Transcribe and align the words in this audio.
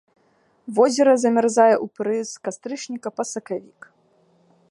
Возера 0.79 1.13
замярзае 1.23 1.75
ў 1.83 1.85
перыяд 1.99 2.27
з 2.31 2.37
кастрычніка 2.49 3.09
па 3.17 3.23
сакавік. 3.35 3.79